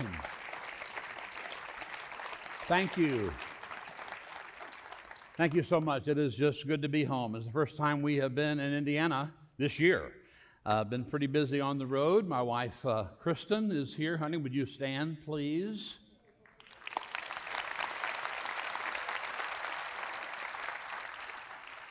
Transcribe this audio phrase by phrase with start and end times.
[2.66, 3.32] Thank you.
[5.36, 6.08] Thank you so much.
[6.08, 7.34] It is just good to be home.
[7.34, 10.12] It's the first time we have been in Indiana this year.
[10.66, 12.28] I've uh, been pretty busy on the road.
[12.28, 14.18] My wife, uh, Kristen, is here.
[14.18, 15.94] Honey, would you stand, please?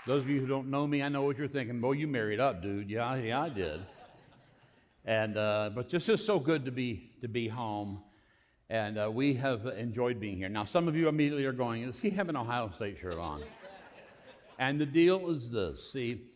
[0.05, 1.82] Those of you who don't know me, I know what you're thinking.
[1.82, 2.89] Boy, you married up, dude.
[2.89, 3.82] Yeah, yeah, I did.
[5.09, 8.04] And uh, but just is so good to be to be home,
[8.69, 10.50] and uh, we have enjoyed being here.
[10.50, 13.41] Now, some of you immediately are going, "Is he have an Ohio State shirt on?"
[14.59, 16.27] and the deal is this: see,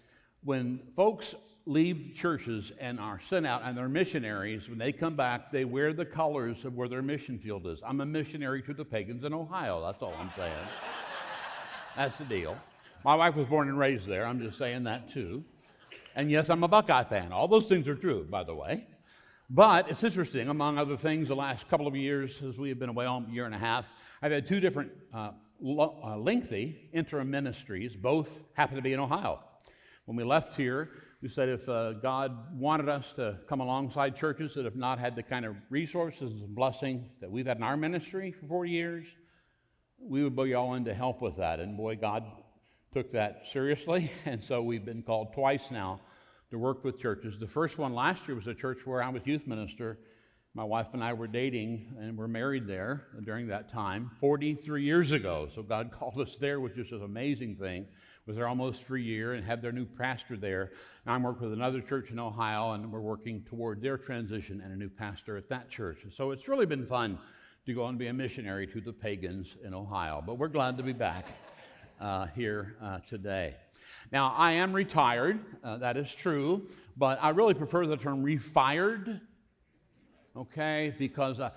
[0.44, 1.36] when folks
[1.67, 5.94] leave churches and are sent out and they're missionaries, when they come back, they wear
[5.94, 7.78] the colors of where their mission field is.
[7.86, 9.84] I'm a missionary to the pagans in Ohio.
[9.84, 10.52] That's all I'm saying.
[11.95, 12.58] That's the deal.
[13.05, 14.26] My wife was born and raised there.
[14.26, 15.44] I'm just saying that too.
[16.16, 17.31] And yes, I'm a Buckeye fan.
[17.31, 18.86] All those things are true, by the way.
[19.50, 22.89] But it's interesting, among other things, the last couple of years, as we have been
[22.89, 27.30] away a year and a half, I've had two different uh, lo- uh, lengthy interim
[27.30, 27.95] ministries.
[27.95, 29.39] Both happen to be in Ohio.
[30.05, 30.89] When we left here,
[31.22, 35.16] we said if uh, God wanted us to come alongside churches that have not had
[35.16, 39.08] the kind of resources and blessing that we've had in our ministry for 40 years,
[40.00, 41.59] we would be all in to help with that.
[41.59, 42.25] And boy, God
[42.94, 45.99] took that seriously, and so we've been called twice now
[46.52, 47.39] to work with churches.
[47.39, 49.97] The first one last year was a church where I was youth minister.
[50.53, 55.11] My wife and I were dating and were married there during that time, 43 years
[55.11, 55.49] ago.
[55.55, 57.88] So God called us there, which is an amazing thing.
[58.27, 60.71] Was there almost for a year and had their new pastor there.
[61.08, 64.71] Now I'm working with another church in Ohio, and we're working toward their transition and
[64.71, 66.05] a new pastor at that church.
[66.16, 67.17] So it's really been fun
[67.66, 70.23] to go and be a missionary to the pagans in Ohio.
[70.23, 71.25] But we're glad to be back
[72.04, 73.56] uh, here uh, today.
[74.12, 79.22] Now, I am retired, uh, that is true, but I really prefer the term refired,
[80.36, 81.52] okay, because uh,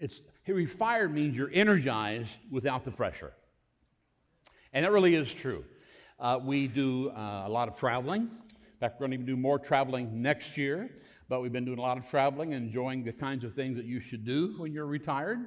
[0.00, 3.32] it's refired means you're energized without the pressure.
[4.72, 5.64] And that really is true.
[6.18, 8.22] Uh, we do uh, a lot of traveling.
[8.22, 10.90] In fact, we're going to do more traveling next year,
[11.28, 13.86] but we've been doing a lot of traveling and enjoying the kinds of things that
[13.86, 15.38] you should do when you're retired.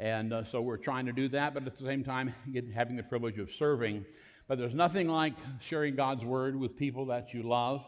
[0.00, 2.32] And uh, so we're trying to do that, but at the same time,
[2.74, 4.04] having the privilege of serving.
[4.46, 7.84] But there's nothing like sharing God's word with people that you love.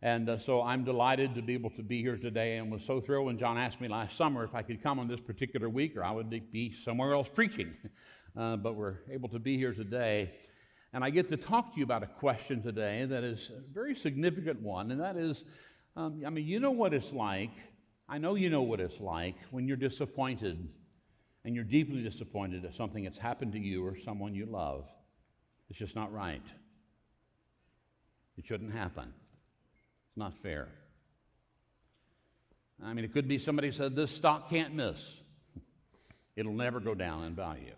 [0.00, 3.02] And uh, so I'm delighted to be able to be here today and was so
[3.02, 5.98] thrilled when John asked me last summer if I could come on this particular week
[5.98, 7.74] or I would be somewhere else preaching.
[8.38, 10.30] Uh, but we're able to be here today.
[10.92, 13.96] And I get to talk to you about a question today that is a very
[13.96, 15.42] significant one, and that is
[15.96, 17.50] um, I mean, you know what it's like.
[18.08, 20.68] I know you know what it's like when you're disappointed
[21.44, 24.84] and you're deeply disappointed at something that's happened to you or someone you love,
[25.68, 26.42] it's just not right.
[28.36, 29.12] It shouldn't happen.
[30.08, 30.68] It's not fair.
[32.82, 34.98] I mean, it could be somebody said, This stock can't miss.
[36.36, 37.74] It'll never go down in value.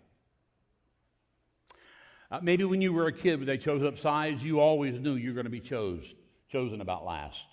[2.31, 5.29] Uh, maybe when you were a kid, they chose up size, you always knew you
[5.29, 6.15] were going to be chose,
[6.51, 7.45] chosen about last.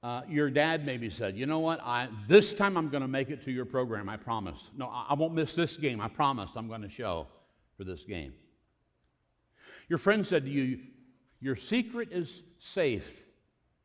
[0.00, 1.80] Uh, your dad maybe said, You know what?
[1.80, 4.60] I, this time I'm going to make it to your program, I promise.
[4.76, 6.00] No, I, I won't miss this game.
[6.00, 7.26] I promise I'm going to show
[7.76, 8.32] for this game.
[9.88, 10.78] Your friend said to you,
[11.40, 13.22] Your secret is safe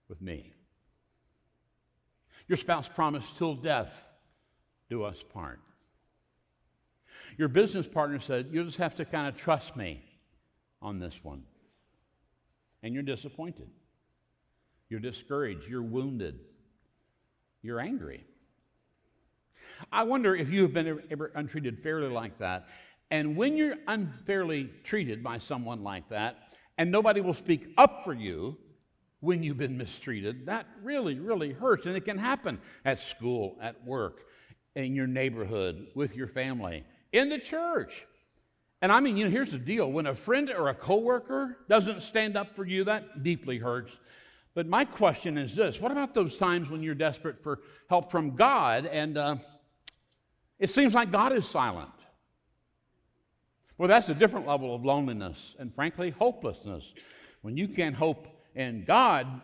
[0.08, 0.54] with me.
[2.48, 4.12] Your spouse promised, Till death
[4.90, 5.60] do us part.
[7.38, 10.04] Your business partner said, You'll just have to kind of trust me
[10.80, 11.44] on this one.
[12.84, 13.70] And you're disappointed.
[14.90, 15.68] You're discouraged.
[15.68, 16.40] You're wounded.
[17.62, 18.24] You're angry.
[19.92, 22.68] I wonder if you have been ever untreated fairly like that.
[23.12, 28.14] And when you're unfairly treated by someone like that, and nobody will speak up for
[28.14, 28.58] you
[29.20, 31.86] when you've been mistreated, that really, really hurts.
[31.86, 34.22] And it can happen at school, at work,
[34.76, 38.06] in your neighborhood, with your family, in the church.
[38.82, 42.02] And I mean, you know, here's the deal when a friend or a coworker doesn't
[42.02, 43.98] stand up for you, that deeply hurts.
[44.56, 47.60] But my question is this what about those times when you're desperate for
[47.90, 49.36] help from God and uh,
[50.60, 51.90] it seems like God is silent?
[53.78, 56.84] Well, that's a different level of loneliness and, frankly, hopelessness.
[57.42, 59.42] When you can't hope in God,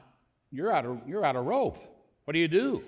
[0.52, 1.78] you're out of, you're out of rope.
[2.26, 2.84] What do you do?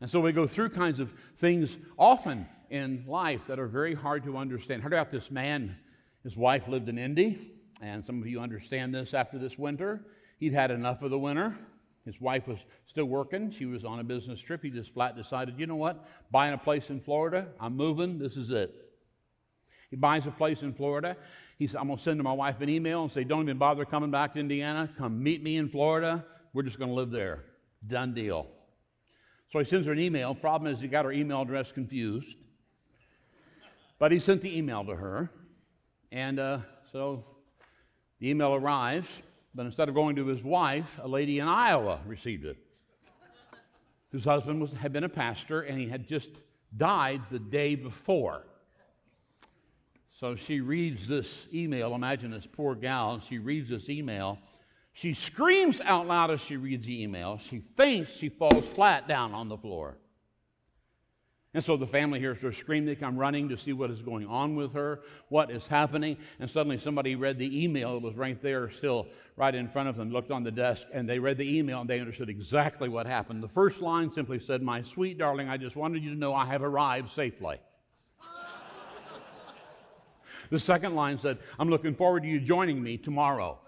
[0.00, 4.24] And so we go through kinds of things often in life that are very hard
[4.24, 4.82] to understand.
[4.82, 5.76] Heard about this man,
[6.22, 10.04] his wife lived in Indy, and some of you understand this after this winter.
[10.40, 11.56] He'd had enough of the winter.
[12.06, 13.52] His wife was still working.
[13.52, 14.62] She was on a business trip.
[14.62, 16.08] He just flat decided, you know what?
[16.30, 17.46] Buying a place in Florida.
[17.60, 18.18] I'm moving.
[18.18, 18.74] This is it.
[19.90, 21.16] He buys a place in Florida.
[21.58, 23.58] He said, I'm going to send to my wife an email and say, don't even
[23.58, 24.88] bother coming back to Indiana.
[24.96, 26.24] Come meet me in Florida.
[26.54, 27.44] We're just going to live there.
[27.86, 28.48] Done deal.
[29.52, 30.34] So he sends her an email.
[30.34, 32.34] Problem is, he got her email address confused.
[33.98, 35.28] But he sent the email to her.
[36.12, 36.60] And uh,
[36.92, 37.24] so
[38.20, 39.08] the email arrives,
[39.54, 42.56] but instead of going to his wife, a lady in Iowa received it,
[44.12, 46.30] whose husband was, had been a pastor and he had just
[46.76, 48.44] died the day before.
[50.18, 51.94] So she reads this email.
[51.94, 54.38] Imagine this poor gal, she reads this email.
[54.92, 57.38] She screams out loud as she reads the email.
[57.38, 58.16] She faints.
[58.16, 59.96] She falls flat down on the floor.
[61.52, 62.86] And so the family hears her scream.
[62.86, 65.00] They come running to see what is going on with her,
[65.30, 66.16] what is happening.
[66.38, 67.96] And suddenly somebody read the email.
[67.96, 71.08] It was right there, still right in front of them, looked on the desk, and
[71.08, 73.42] they read the email and they understood exactly what happened.
[73.42, 76.46] The first line simply said, My sweet darling, I just wanted you to know I
[76.46, 77.58] have arrived safely.
[80.50, 83.58] the second line said, I'm looking forward to you joining me tomorrow.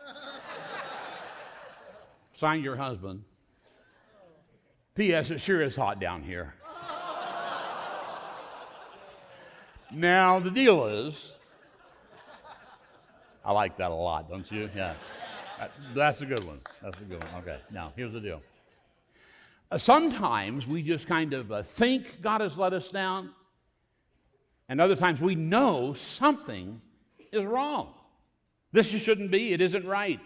[2.34, 3.24] Sign your husband.
[4.94, 5.30] P.S.
[5.30, 6.54] It sure is hot down here.
[9.94, 11.14] Now, the deal is,
[13.44, 14.70] I like that a lot, don't you?
[14.74, 14.94] Yeah.
[15.94, 16.60] That's a good one.
[16.82, 17.42] That's a good one.
[17.42, 17.58] Okay.
[17.70, 18.40] Now, here's the deal.
[19.70, 23.30] Uh, sometimes we just kind of uh, think God has let us down,
[24.68, 26.80] and other times we know something
[27.30, 27.92] is wrong.
[28.72, 30.20] This shouldn't be, it isn't right.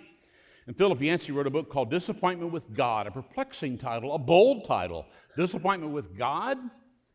[0.67, 4.65] And Philip Yancey wrote a book called Disappointment with God, a perplexing title, a bold
[4.65, 5.07] title.
[5.37, 6.59] Disappointment with God?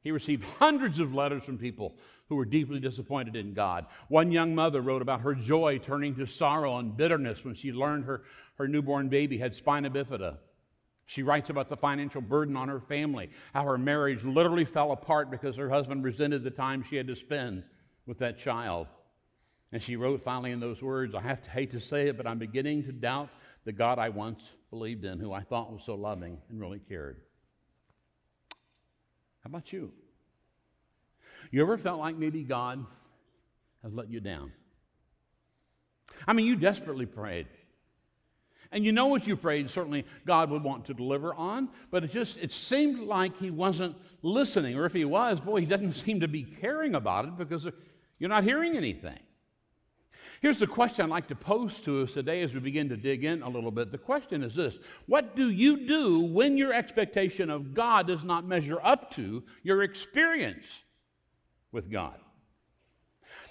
[0.03, 1.95] He received hundreds of letters from people
[2.31, 3.87] who were deeply disappointed in God.
[4.07, 8.05] One young mother wrote about her joy turning to sorrow and bitterness when she learned
[8.05, 8.23] her,
[8.57, 10.37] her newborn baby had spina bifida.
[11.07, 15.29] She writes about the financial burden on her family, how her marriage literally fell apart
[15.29, 17.65] because her husband resented the time she had to spend
[18.05, 18.87] with that child.
[19.73, 22.25] And she wrote finally in those words, I have to hate to say it, but
[22.25, 23.27] I'm beginning to doubt
[23.65, 27.19] the God I once believed in, who I thought was so loving and really cared.
[29.43, 29.91] How about you?
[31.51, 32.85] You ever felt like maybe God
[33.83, 34.53] has let you down?
[36.25, 37.47] I mean, you desperately prayed.
[38.71, 42.11] And you know what you prayed, certainly God would want to deliver on, but it
[42.11, 46.21] just it seemed like he wasn't listening, or if he was, boy, he doesn't seem
[46.21, 47.67] to be caring about it because
[48.17, 49.19] you're not hearing anything.
[50.41, 53.25] Here's the question I'd like to pose to us today as we begin to dig
[53.25, 53.91] in a little bit.
[53.91, 58.45] The question is this What do you do when your expectation of God does not
[58.45, 60.65] measure up to your experience
[61.71, 62.19] with God?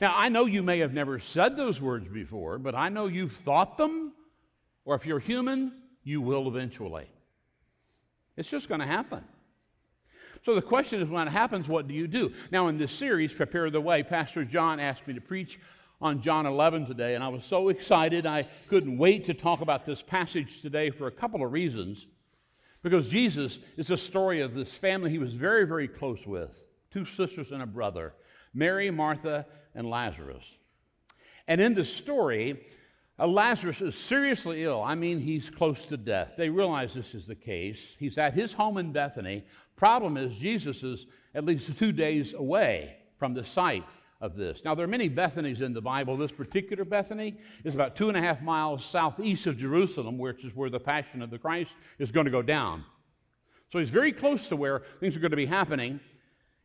[0.01, 3.33] Now, I know you may have never said those words before, but I know you've
[3.33, 4.13] thought them,
[4.85, 5.73] or if you're human,
[6.03, 7.09] you will eventually.
[8.37, 9.25] It's just going to happen.
[10.45, 12.33] So the question is when it happens, what do you do?
[12.51, 15.61] Now, in this series, Prepare the Way, Pastor John asked me to preach
[16.01, 19.85] on John 11 today, and I was so excited I couldn't wait to talk about
[19.85, 22.07] this passage today for a couple of reasons.
[22.83, 27.05] Because Jesus is a story of this family he was very, very close with two
[27.05, 28.15] sisters and a brother,
[28.53, 30.45] Mary, Martha, and Lazarus.
[31.47, 32.65] And in the story,
[33.19, 34.83] uh, Lazarus is seriously ill.
[34.83, 36.35] I mean, he's close to death.
[36.37, 37.79] They realize this is the case.
[37.99, 39.45] He's at his home in Bethany.
[39.77, 43.85] Problem is, Jesus is at least two days away from the site
[44.21, 44.63] of this.
[44.65, 46.17] Now, there are many Bethanies in the Bible.
[46.17, 50.55] This particular Bethany is about two and a half miles southeast of Jerusalem, which is
[50.55, 52.85] where the Passion of the Christ is going to go down.
[53.73, 56.01] So he's very close to where things are going to be happening,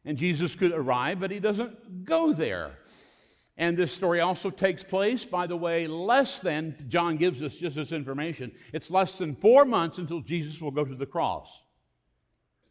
[0.05, 2.77] and Jesus could arrive, but he doesn't go there.
[3.57, 7.75] And this story also takes place, by the way, less than, John gives us just
[7.75, 11.47] this information, it's less than four months until Jesus will go to the cross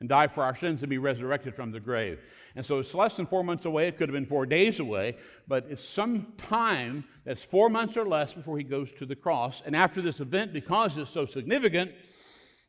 [0.00, 2.18] and die for our sins and be resurrected from the grave.
[2.56, 3.88] And so it's less than four months away.
[3.88, 5.16] It could have been four days away,
[5.48, 9.62] but it's some time that's four months or less before he goes to the cross.
[9.64, 11.92] And after this event, because it's so significant,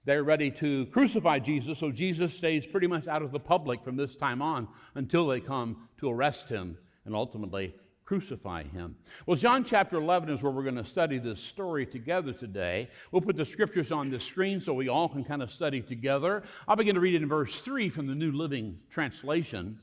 [0.05, 1.79] they're ready to crucify Jesus.
[1.79, 5.39] So Jesus stays pretty much out of the public from this time on until they
[5.39, 7.73] come to arrest him and ultimately
[8.05, 8.95] crucify him.
[9.25, 12.87] Well, John chapter 11 is where we're going to study this story together today.
[13.11, 16.43] We'll put the scriptures on the screen so we all can kind of study together.
[16.67, 19.79] I'll begin to read it in verse 3 from the New Living Translation.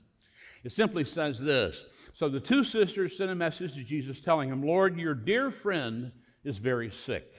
[0.63, 4.63] It simply says this So the two sisters sent a message to Jesus telling him,
[4.63, 6.13] Lord, your dear friend
[6.45, 7.33] is very sick.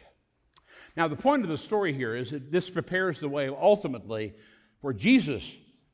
[0.95, 4.33] Now, the point of the story here is that this prepares the way ultimately
[4.81, 5.50] for Jesus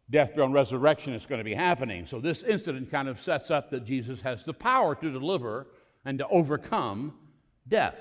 [0.10, 2.06] death, burial, and resurrection is going to be happening.
[2.08, 5.68] So this incident kind of sets up that Jesus has the power to deliver
[6.04, 7.14] and to overcome
[7.68, 8.00] death.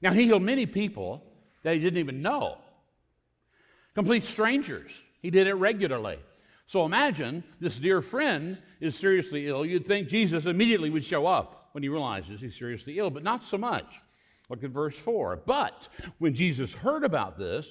[0.00, 1.24] Now, he healed many people
[1.64, 2.58] that he didn't even know,
[3.94, 4.92] complete strangers.
[5.20, 6.18] He did it regularly.
[6.66, 9.66] So imagine this dear friend is seriously ill.
[9.66, 13.42] You'd think Jesus immediately would show up when he realizes he's seriously ill, but not
[13.42, 13.86] so much.
[14.48, 15.42] Look at verse 4.
[15.44, 15.88] But
[16.18, 17.70] when Jesus heard about this,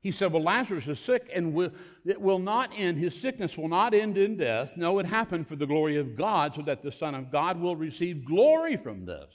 [0.00, 1.72] He said, Well, Lazarus is sick and
[2.06, 4.72] it will not end, his sickness will not end in death.
[4.76, 7.76] No, it happened for the glory of God, so that the Son of God will
[7.76, 9.30] receive glory from this.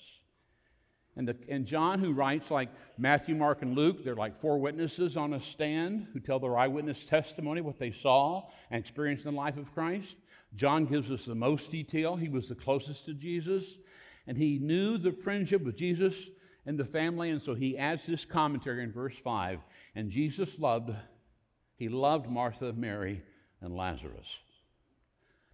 [1.17, 5.15] And, the, and John, who writes like Matthew, Mark, and Luke, they're like four witnesses
[5.15, 9.37] on a stand who tell their eyewitness testimony, what they saw and experienced in the
[9.37, 10.15] life of Christ.
[10.55, 12.15] John gives us the most detail.
[12.15, 13.77] He was the closest to Jesus,
[14.27, 16.15] and he knew the friendship with Jesus
[16.65, 19.59] and the family, and so he adds this commentary in verse 5.
[19.95, 20.91] And Jesus loved,
[21.77, 23.21] he loved Martha, Mary,
[23.61, 24.27] and Lazarus.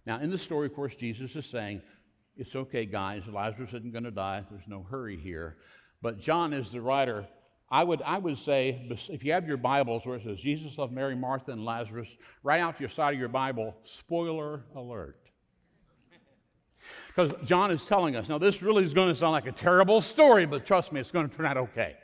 [0.06, 1.82] Now, in the story, of course, Jesus is saying,
[2.36, 4.44] It's okay, guys, Lazarus isn't going to die.
[4.50, 5.56] There's no hurry here.
[6.00, 7.26] But John is the writer.
[7.70, 10.92] I would, I would say, if you have your Bibles where it says Jesus loved
[10.92, 12.08] Mary, Martha, and Lazarus,
[12.42, 15.21] right out to your side of your Bible, spoiler alert.
[17.08, 20.00] Because John is telling us, now this really is going to sound like a terrible
[20.00, 21.96] story, but trust me, it's going to turn out okay.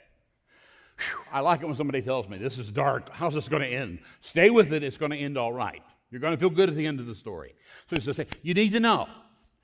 [0.98, 3.08] Whew, I like it when somebody tells me, this is dark.
[3.10, 4.00] How's this going to end?
[4.20, 5.82] Stay with it, it's going to end all right.
[6.10, 7.54] You're going to feel good at the end of the story.
[7.88, 9.08] So he's going to say, you need to know,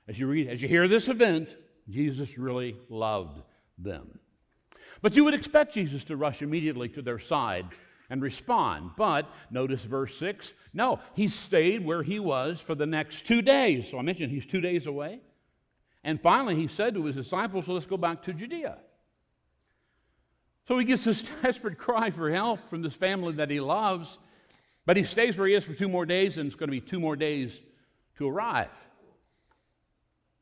[0.07, 1.49] as you read, as you hear this event,
[1.89, 3.41] Jesus really loved
[3.77, 4.19] them.
[5.01, 7.65] But you would expect Jesus to rush immediately to their side
[8.09, 8.91] and respond.
[8.97, 13.89] But notice verse 6 no, he stayed where he was for the next two days.
[13.89, 15.21] So I mentioned he's two days away.
[16.03, 18.77] And finally, he said to his disciples, Let's go back to Judea.
[20.67, 24.19] So he gets this desperate cry for help from this family that he loves,
[24.85, 26.81] but he stays where he is for two more days, and it's going to be
[26.81, 27.53] two more days
[28.17, 28.69] to arrive.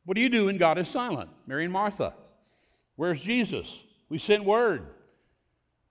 [0.05, 1.29] What do you do when God is silent?
[1.45, 2.15] Mary and Martha.
[2.95, 3.71] Where's Jesus?
[4.09, 4.87] We sent word.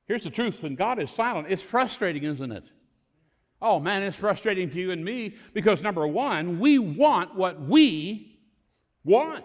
[0.06, 2.64] Here's the truth when God is silent, it's frustrating, isn't it?
[3.60, 8.38] Oh man, it's frustrating to you and me because number one, we want what we
[9.04, 9.44] want.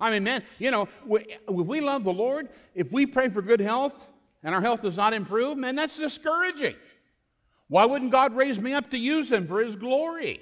[0.00, 3.42] I mean, man, you know, we, if we love the Lord, if we pray for
[3.42, 4.08] good health
[4.42, 6.76] and our health does not improve, man, that's discouraging.
[7.68, 10.40] Why wouldn't God raise me up to use Him for His glory?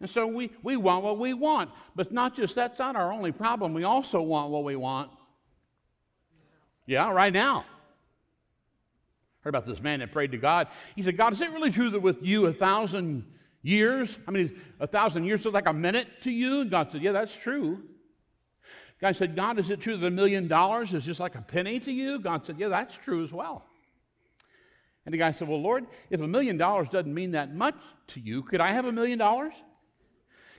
[0.00, 1.70] And so we, we want what we want.
[1.94, 3.74] But not just that's not our only problem.
[3.74, 5.10] We also want what we want.
[6.86, 7.64] Yeah, right now.
[9.42, 10.68] Heard about this man that prayed to God.
[10.94, 13.24] He said, God, is it really true that with you a thousand
[13.62, 16.62] years, I mean, a thousand years is like a minute to you?
[16.62, 17.82] And God said, Yeah, that's true.
[19.00, 21.80] Guy said, God, is it true that a million dollars is just like a penny
[21.80, 22.18] to you?
[22.18, 23.64] God said, Yeah, that's true as well.
[25.06, 27.76] And the guy said, Well, Lord, if a million dollars doesn't mean that much
[28.08, 29.54] to you, could I have a million dollars?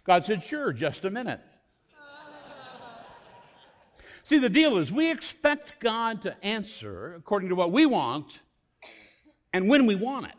[0.03, 1.41] God said, Sure, just a minute.
[4.23, 8.39] See, the deal is we expect God to answer according to what we want
[9.53, 10.33] and when we want it.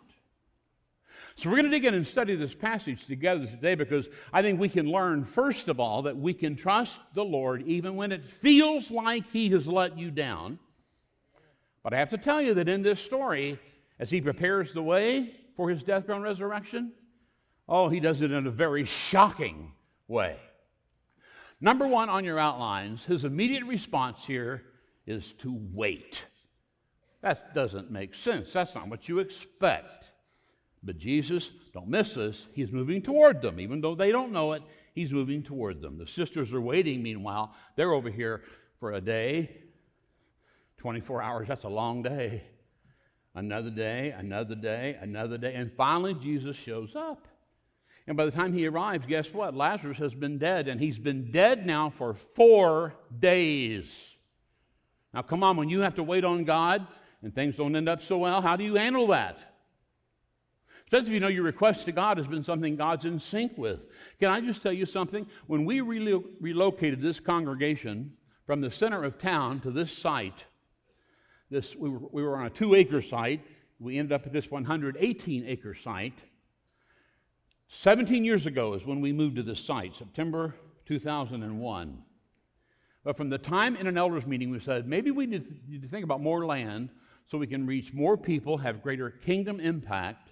[1.37, 4.61] So we're going to dig in and study this passage together today because I think
[4.61, 8.27] we can learn, first of all, that we can trust the Lord even when it
[8.27, 10.59] feels like He has let you down.
[11.83, 13.59] But I have to tell you that in this story,
[13.99, 16.93] as He prepares the way for His death, burial, and resurrection,
[17.69, 19.73] oh, He does it in a very shocking
[20.07, 20.37] way.
[21.61, 24.63] Number one on your outlines, His immediate response here
[25.07, 26.25] is to wait.
[27.23, 28.53] That doesn't make sense.
[28.53, 30.07] That's not what you expect.
[30.83, 33.61] But Jesus, don't miss this, he's moving toward them.
[33.61, 34.63] Even though they don't know it,
[34.95, 35.97] he's moving toward them.
[35.97, 37.55] The sisters are waiting, meanwhile.
[37.77, 38.43] They're over here
[38.81, 39.63] for a day,
[40.79, 41.49] 24 hours.
[41.49, 42.43] That's a long day.
[43.35, 45.55] Another day, another day, another day.
[45.55, 47.29] And finally, Jesus shows up.
[48.07, 49.55] And by the time he arrives, guess what?
[49.55, 53.87] Lazarus has been dead, and he's been dead now for four days.
[55.15, 56.87] Now, come on, when you have to wait on God,
[57.23, 59.39] and things don't end up so well, how do you handle that?
[60.85, 63.81] Especially if you know your request to God has been something God's in sync with.
[64.21, 65.27] Can I just tell you something?
[65.47, 68.13] When we relo- relocated this congregation
[68.47, 70.45] from the center of town to this site,
[71.51, 73.41] this, we, were, we were on a two acre site.
[73.79, 76.19] We ended up at this 118 acre site.
[77.69, 80.55] 17 years ago is when we moved to this site, September
[80.87, 82.03] 2001.
[83.05, 86.05] But from the time in an elders meeting, we said maybe we need to think
[86.05, 86.91] about more land
[87.29, 90.31] so we can reach more people, have greater kingdom impact.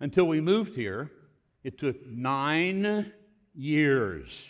[0.00, 1.10] Until we moved here,
[1.62, 3.12] it took nine
[3.54, 4.48] years.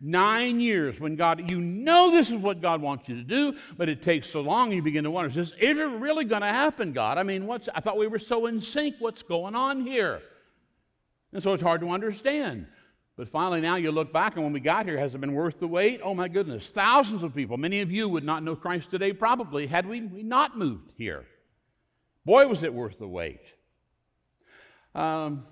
[0.00, 3.88] Nine years when God, you know this is what God wants you to do, but
[3.88, 7.16] it takes so long you begin to wonder, is this really going to happen, God?
[7.16, 8.96] I mean, what's, I thought we were so in sync.
[8.98, 10.20] What's going on here?
[11.32, 12.66] And so it's hard to understand.
[13.16, 15.60] But finally, now you look back, and when we got here, has it been worth
[15.60, 16.00] the wait?
[16.02, 17.56] Oh my goodness, thousands of people.
[17.56, 21.24] Many of you would not know Christ today, probably, had we, not moved here.
[22.24, 23.42] Boy, was it worth the wait.
[24.94, 25.46] Um,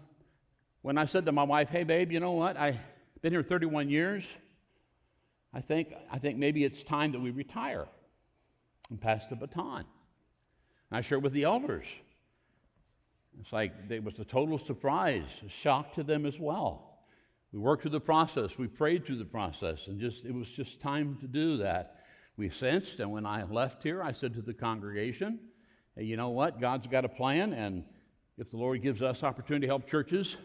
[0.83, 2.57] when I said to my wife, "Hey, babe, you know what?
[2.57, 2.79] I've
[3.21, 4.25] been here 31 years.
[5.55, 7.87] I think I think maybe it's time that we retire."
[8.93, 9.87] and pass the baton.
[10.91, 11.87] And I shared with the elders.
[13.41, 16.92] It's like it was a total surprise, a shock to them as well.
[17.53, 20.81] We worked through the process, we prayed through the process, and just it was just
[20.81, 21.97] time to do that.
[22.39, 25.39] We sensed, and when I left here, I said to the congregation,
[25.95, 26.61] hey, you know what?
[26.61, 27.85] God's got a plan, and
[28.39, 30.37] if the Lord gives us opportunity to help churches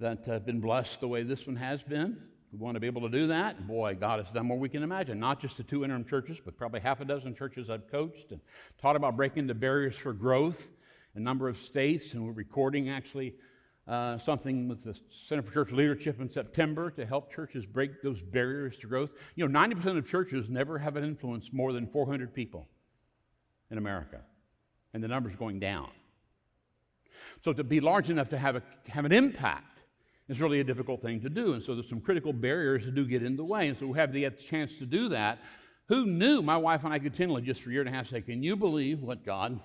[0.00, 2.18] that have been blessed the way this one has been,
[2.52, 3.66] we want to be able to do that.
[3.68, 5.20] Boy, God has done more we can imagine.
[5.20, 8.40] Not just the two interim churches, but probably half a dozen churches I've coached and
[8.80, 10.68] taught about breaking the barriers for growth
[11.14, 12.14] in a number of states.
[12.14, 13.34] And we're recording actually
[13.86, 18.20] uh, something with the Center for Church Leadership in September to help churches break those
[18.20, 19.10] barriers to growth.
[19.34, 22.66] You know, 90% of churches never have an influence more than 400 people
[23.70, 24.20] in America,
[24.92, 25.90] and the number's going down.
[27.44, 29.80] So to be large enough to have, a, have an impact
[30.28, 31.52] is really a difficult thing to do.
[31.52, 33.68] And so there's some critical barriers that do get in the way.
[33.68, 35.38] And so we have the chance to do that.
[35.88, 36.40] Who knew?
[36.40, 38.56] My wife and I continually, just for a year and a half, say, Can you
[38.56, 39.60] believe what God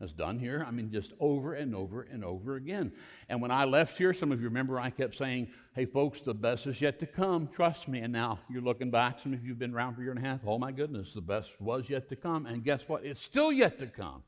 [0.00, 0.64] has done here.
[0.66, 2.92] I mean, just over and over and over again.
[3.28, 6.34] And when I left here, some of you remember I kept saying, hey, folks, the
[6.34, 7.48] best is yet to come.
[7.48, 8.00] Trust me.
[8.00, 10.24] And now you're looking back, some of you have been around for a year and
[10.24, 10.40] a half.
[10.46, 12.46] Oh, my goodness, the best was yet to come.
[12.46, 13.04] And guess what?
[13.04, 14.22] It's still yet to come.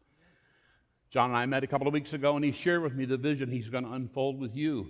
[1.11, 3.17] John and I met a couple of weeks ago, and he shared with me the
[3.17, 4.89] vision he's going to unfold with you.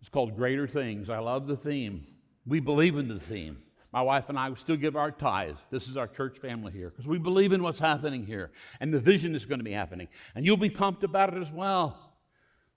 [0.00, 1.10] It's called Greater Things.
[1.10, 2.06] I love the theme.
[2.46, 3.58] We believe in the theme.
[3.96, 5.58] My wife and I still give our tithes.
[5.70, 8.98] This is our church family here because we believe in what's happening here and the
[8.98, 10.08] vision is going to be happening.
[10.34, 12.12] And you'll be pumped about it as well.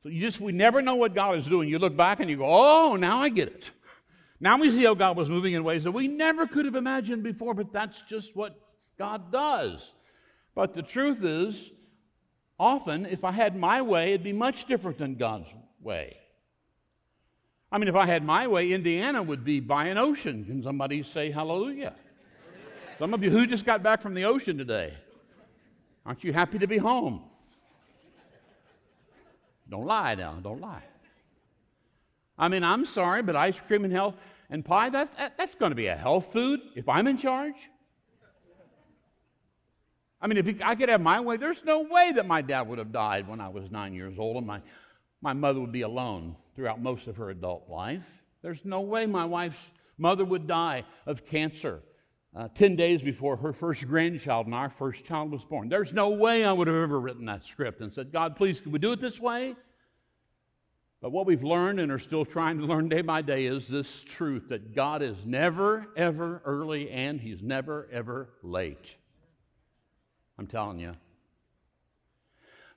[0.02, 1.68] So you just, we never know what God is doing.
[1.68, 3.70] You look back and you go, oh, now I get it.
[4.40, 7.22] Now we see how God was moving in ways that we never could have imagined
[7.22, 8.58] before, but that's just what
[8.98, 9.92] God does.
[10.56, 11.70] But the truth is,
[12.58, 15.50] often, if I had my way, it'd be much different than God's
[15.82, 16.16] way.
[17.72, 20.46] I mean, if I had my way, Indiana would be by an ocean.
[20.46, 21.94] Can somebody say hallelujah?
[22.98, 24.94] Some of you who just got back from the ocean today,
[26.06, 27.22] aren't you happy to be home?
[29.70, 30.84] Don't lie now, don't lie.
[32.38, 34.16] I mean, I'm sorry, but ice cream and health
[34.50, 37.54] and pie, that, that that's going to be a health food if I'm in charge.
[40.22, 42.80] I mean, if I could have my way, there's no way that my dad would
[42.80, 44.62] have died when I was nine years old and my,
[45.22, 48.24] my mother would be alone throughout most of her adult life.
[48.42, 49.60] There's no way my wife's
[49.98, 51.82] mother would die of cancer
[52.36, 55.68] uh, 10 days before her first grandchild and our first child was born.
[55.68, 58.72] There's no way I would have ever written that script and said, God, please, could
[58.72, 59.56] we do it this way?
[61.02, 64.04] But what we've learned and are still trying to learn day by day is this
[64.04, 68.96] truth that God is never, ever early and He's never, ever late.
[70.38, 70.96] I'm telling you.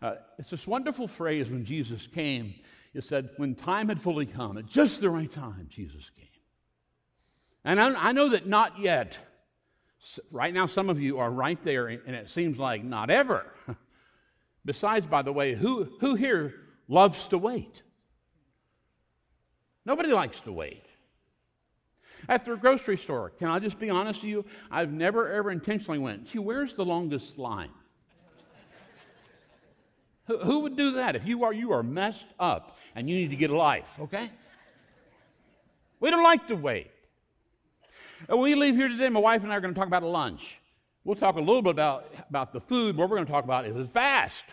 [0.03, 2.55] Uh, it's this wonderful phrase when Jesus came
[2.95, 6.29] it said, when time had fully come, at just the right time, Jesus came.
[7.65, 9.19] And I, I know that not yet.
[10.31, 13.47] Right now, some of you are right there, and it seems like not ever.
[14.65, 16.55] Besides, by the way, who, who here
[16.87, 17.83] loves to wait?
[19.87, 20.85] Nobody likes to wait.
[22.29, 24.45] At the grocery store, can I just be honest with you?
[24.71, 27.71] I've never ever intentionally went, gee, where's the longest line?
[30.27, 31.17] Who, who would do that?
[31.17, 34.31] If you are, you are messed up and you need to get a life, okay?
[36.01, 36.91] We don't like to wait.
[38.29, 40.03] And when we leave here today, my wife and I are going to talk about
[40.03, 40.59] lunch.
[41.05, 42.97] We'll talk a little bit about, about the food.
[42.97, 44.45] What we're going to talk about is fast,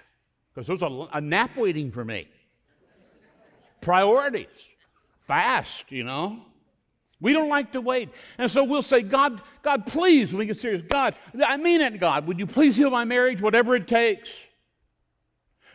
[0.53, 2.27] because there's a, a nap waiting for me.
[3.81, 4.47] Priorities.
[5.27, 6.41] Fast, you know.
[7.21, 8.09] We don't like to wait.
[8.37, 11.99] And so we'll say, God, God, please, when we get serious, God, I mean it,
[11.99, 14.29] God, would you please heal my marriage, whatever it takes?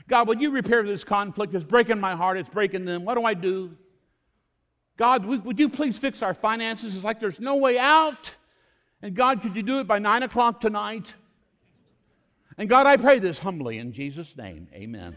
[0.09, 1.55] God, would you repair this conflict?
[1.55, 3.05] It's breaking my heart, it's breaking them.
[3.05, 3.77] What do I do?
[4.97, 6.95] God, would you please fix our finances?
[6.95, 8.35] It's like there's no way out.
[9.03, 11.13] And God, could you do it by nine o'clock tonight?
[12.57, 14.69] And God, I pray this humbly in Jesus' name.
[14.73, 15.17] Amen.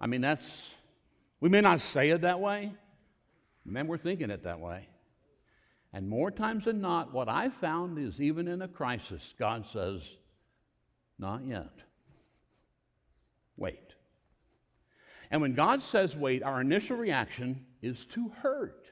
[0.00, 0.68] I mean, that's,
[1.40, 2.72] we may not say it that way,
[3.64, 4.88] but man, we're thinking it that way.
[5.92, 10.08] And more times than not, what I've found is even in a crisis, God says,
[11.18, 11.70] not yet.
[13.56, 13.94] Wait.
[15.30, 18.86] And when God says wait, our initial reaction is to hurt.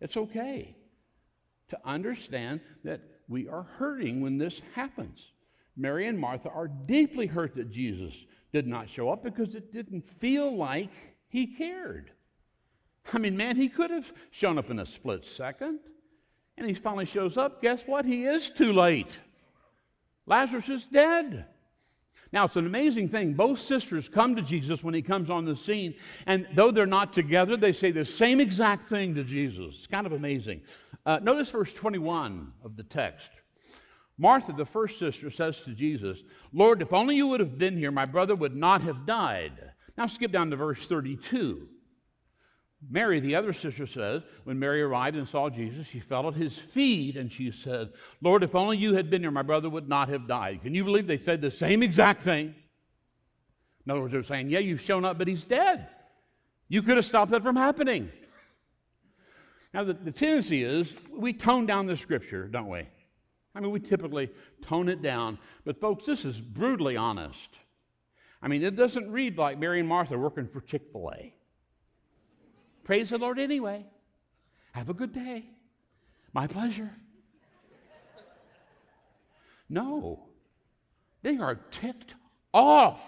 [0.00, 0.76] It's okay
[1.68, 5.32] to understand that we are hurting when this happens.
[5.76, 8.14] Mary and Martha are deeply hurt that Jesus
[8.52, 10.90] did not show up because it didn't feel like
[11.28, 12.12] he cared.
[13.12, 15.80] I mean, man, he could have shown up in a split second.
[16.56, 17.60] And he finally shows up.
[17.60, 18.06] Guess what?
[18.06, 19.20] He is too late.
[20.24, 21.46] Lazarus is dead.
[22.32, 23.34] Now, it's an amazing thing.
[23.34, 25.94] Both sisters come to Jesus when he comes on the scene,
[26.26, 29.74] and though they're not together, they say the same exact thing to Jesus.
[29.78, 30.62] It's kind of amazing.
[31.04, 33.30] Uh, notice verse 21 of the text.
[34.18, 37.90] Martha, the first sister, says to Jesus, Lord, if only you would have been here,
[37.90, 39.72] my brother would not have died.
[39.96, 41.68] Now skip down to verse 32.
[42.88, 46.56] Mary, the other sister, says, when Mary arrived and saw Jesus, she fell at his
[46.56, 50.08] feet and she said, Lord, if only you had been here, my brother would not
[50.08, 50.62] have died.
[50.62, 52.54] Can you believe they said the same exact thing?
[53.84, 55.88] In other words, they're saying, Yeah, you've shown up, but he's dead.
[56.68, 58.10] You could have stopped that from happening.
[59.72, 62.88] Now, the, the tendency is we tone down the scripture, don't we?
[63.54, 64.30] I mean, we typically
[64.62, 67.48] tone it down, but folks, this is brutally honest.
[68.42, 71.35] I mean, it doesn't read like Mary and Martha working for Chick fil A.
[72.86, 73.84] Praise the Lord anyway.
[74.70, 75.44] Have a good day.
[76.32, 76.92] My pleasure.
[79.68, 80.28] No,
[81.22, 82.14] they are ticked
[82.54, 83.02] off.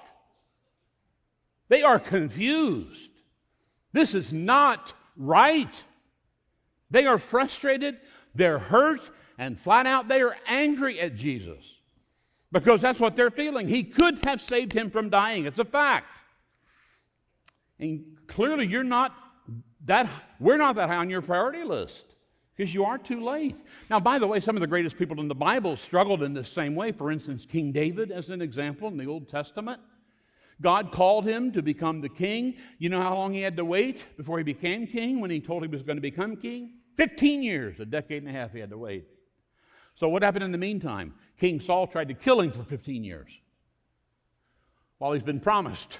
[1.68, 3.10] They are confused.
[3.92, 5.84] This is not right.
[6.90, 8.00] They are frustrated,
[8.34, 11.62] they're hurt, and flat out they are angry at Jesus
[12.50, 13.68] because that's what they're feeling.
[13.68, 15.46] He could have saved him from dying.
[15.46, 16.08] It's a fact.
[17.78, 19.14] And clearly, you're not
[19.88, 22.04] that, we're not that high on your priority list
[22.56, 23.56] because you are too late.
[23.88, 26.48] Now, by the way, some of the greatest people in the Bible struggled in this
[26.48, 26.92] same way.
[26.92, 29.80] For instance, King David, as an example, in the Old Testament.
[30.60, 32.56] God called him to become the king.
[32.78, 35.62] You know how long he had to wait before he became king when he told
[35.62, 36.74] he was going to become king?
[36.96, 39.06] 15 years, a decade and a half he had to wait.
[39.94, 41.14] So, what happened in the meantime?
[41.38, 43.30] King Saul tried to kill him for 15 years
[44.98, 45.98] while he's been promised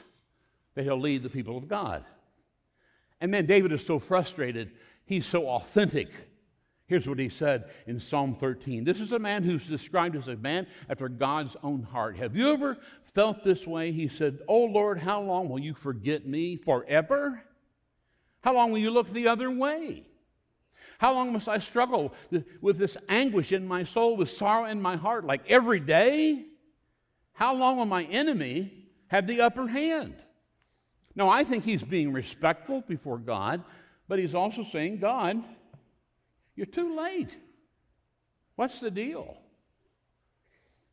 [0.75, 2.05] that he'll lead the people of God.
[3.21, 4.73] And then David is so frustrated,
[5.05, 6.09] he's so authentic.
[6.87, 8.83] Here's what he said in Psalm 13.
[8.83, 12.17] This is a man who's described as a man after God's own heart.
[12.17, 12.79] Have you ever
[13.15, 13.93] felt this way?
[13.93, 16.57] He said, Oh Lord, how long will you forget me?
[16.57, 17.43] Forever?
[18.41, 20.07] How long will you look the other way?
[20.99, 22.15] How long must I struggle
[22.63, 26.47] with this anguish in my soul, with sorrow in my heart, like every day?
[27.35, 28.73] How long will my enemy
[29.09, 30.17] have the upper hand?
[31.19, 33.65] Now, I think he's being respectful before God,
[34.07, 35.43] but he's also saying, God,
[36.55, 37.37] you're too late.
[38.55, 39.37] What's the deal?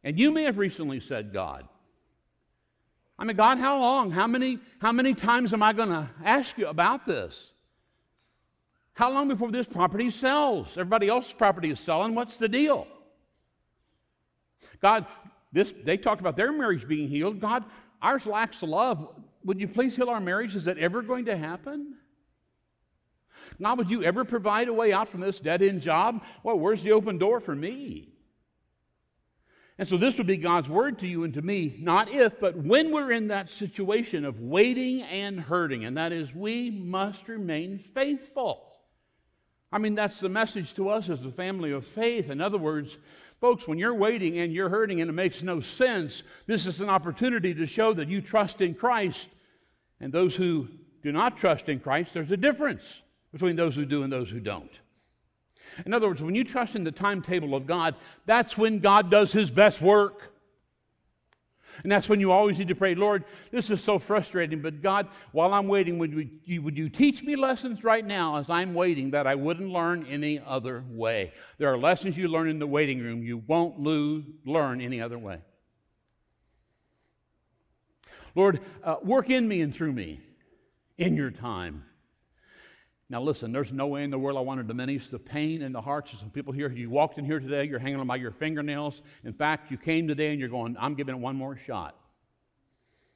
[0.04, 1.68] And you may have recently said, God,
[3.20, 4.10] I mean, God, how long?
[4.10, 7.52] How many, how many times am I going to ask you about this?
[8.94, 10.70] How long before this property sells?
[10.72, 12.16] Everybody else's property is selling.
[12.16, 12.88] What's the deal?
[14.82, 15.06] God,
[15.54, 17.40] this, they talked about their marriage being healed.
[17.40, 17.64] God,
[18.02, 19.08] ours lacks love.
[19.46, 20.56] Would you please heal our marriage?
[20.56, 21.96] Is that ever going to happen?
[23.62, 26.24] God, would you ever provide a way out from this dead end job?
[26.44, 28.10] Well, where's the open door for me?
[29.78, 32.56] And so this would be God's word to you and to me, not if, but
[32.56, 37.78] when we're in that situation of waiting and hurting, and that is we must remain
[37.78, 38.72] faithful.
[39.72, 42.30] I mean, that's the message to us as a family of faith.
[42.30, 42.98] In other words,
[43.42, 46.90] Folks, when you're waiting and you're hurting and it makes no sense, this is an
[46.90, 49.28] opportunity to show that you trust in Christ.
[50.00, 50.68] And those who
[51.04, 52.84] do not trust in Christ, there's a difference
[53.32, 54.72] between those who do and those who don't.
[55.86, 59.32] In other words, when you trust in the timetable of God, that's when God does
[59.32, 60.32] his best work.
[61.84, 65.08] And that's when you always need to pray, Lord, this is so frustrating, but God,
[65.34, 69.12] while I'm waiting, would you, would you teach me lessons right now as I'm waiting
[69.12, 71.34] that I wouldn't learn any other way?
[71.58, 75.18] There are lessons you learn in the waiting room you won't lose, learn any other
[75.18, 75.40] way.
[78.36, 80.20] Lord, uh, work in me and through me
[80.98, 81.86] in your time.
[83.10, 85.74] Now, listen, there's no way in the world I want to diminish the pain and
[85.74, 86.72] the hearts of some people here.
[86.72, 89.02] You walked in here today, you're hanging on by your fingernails.
[89.24, 91.96] In fact, you came today and you're going, I'm giving it one more shot.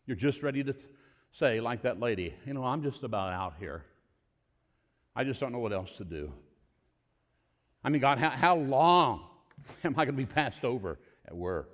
[0.06, 0.76] You're just ready to
[1.32, 3.84] say, like that lady, you know, I'm just about out here.
[5.16, 6.32] I just don't know what else to do.
[7.84, 9.28] I mean, God, how, how long
[9.84, 11.72] am I going to be passed over at work?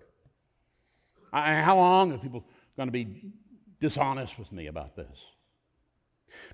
[1.33, 3.31] I, how long have people going to be
[3.79, 5.17] dishonest with me about this?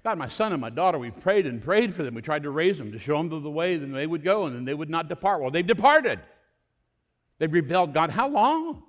[0.03, 2.13] God, my son and my daughter, we prayed and prayed for them.
[2.13, 4.55] We tried to raise them to show them the way that they would go and
[4.55, 5.41] then they would not depart.
[5.41, 6.19] Well, they've departed.
[7.39, 7.93] They've rebelled.
[7.93, 8.83] God, how long?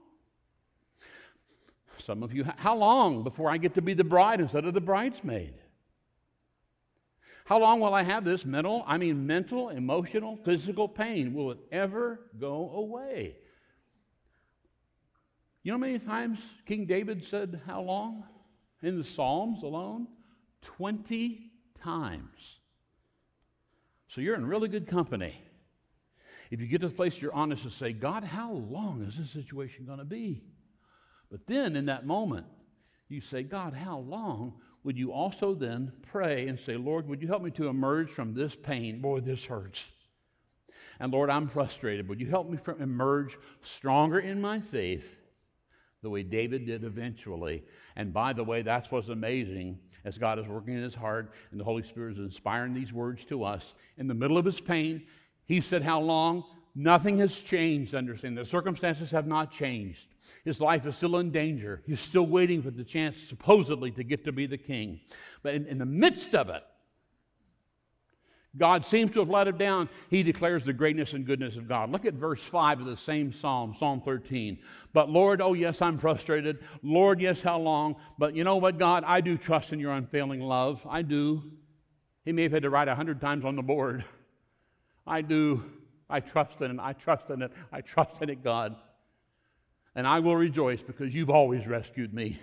[2.05, 4.81] Some of you, how long before I get to be the bride instead of the
[4.81, 5.55] bridesmaid?
[7.45, 11.35] How long will I have this mental, I mean mental, emotional, physical pain?
[11.35, 13.37] Will it ever go away?
[15.63, 18.25] You know how many times King David said, How long?
[18.83, 20.09] In the Psalms alone?
[20.63, 22.59] 20 times.
[24.09, 25.41] So you're in really good company.
[26.51, 29.31] If you get to the place you're honest to say, God, how long is this
[29.31, 30.43] situation going to be?
[31.31, 32.47] But then in that moment,
[33.09, 34.55] you say, God, how long?
[34.85, 38.35] Would you also then pray and say, Lord, would you help me to emerge from
[38.35, 39.01] this pain?
[39.01, 39.85] Boy, this hurts.
[40.99, 42.09] And Lord, I'm frustrated.
[42.09, 45.22] Would you help me emerge stronger in my faith
[46.03, 47.63] the way David did eventually?
[47.97, 51.61] And by the way, that's what's amazing as God is working in his heart and
[51.61, 53.75] the Holy Spirit is inspiring these words to us.
[53.97, 55.03] In the middle of his pain,
[55.47, 56.45] he said, How long?
[56.75, 58.39] Nothing has changed, understand.
[58.39, 60.07] The circumstances have not changed.
[60.45, 61.83] His life is still in danger.
[61.87, 65.01] He's still waiting for the chance, supposedly, to get to be the king.
[65.43, 66.63] But in, in the midst of it,
[68.57, 69.89] God seems to have let him down.
[70.11, 71.91] He declares the greatness and goodness of God.
[71.91, 74.59] Look at verse 5 of the same psalm, Psalm 13.
[74.93, 76.59] But Lord, oh yes, I'm frustrated.
[76.83, 77.97] Lord, yes, how long?
[78.19, 79.05] But you know what, God?
[79.07, 80.83] I do trust in your unfailing love.
[80.87, 81.43] I do.
[82.27, 84.05] He may have had to write a hundred times on the board.
[85.07, 85.65] I do.
[86.11, 86.79] I trust in it.
[86.79, 87.53] I trust in it.
[87.73, 88.77] I trust in it, God.
[89.95, 92.39] And I will rejoice because you've always rescued me.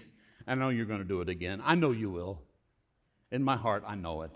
[0.47, 1.61] I know you're going to do it again.
[1.63, 2.41] I know you will.
[3.31, 4.31] In my heart, I know it.